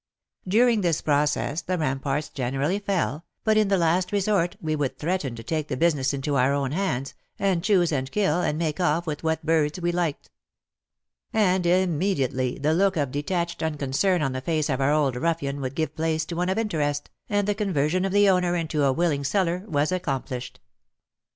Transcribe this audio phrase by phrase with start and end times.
[0.47, 5.35] During this process the ramparts generally fell, but in the last resort we would threaten
[5.35, 9.05] to take the business into our own hands, and choose and kill and make off
[9.05, 10.31] with what birds we liked.
[11.31, 15.61] And immediately the look of detached uncon cern on the face of our old ruffian
[15.61, 18.91] would give place to one of interest, and the conversion of the owner into a
[18.91, 20.59] willing seller was accomplished.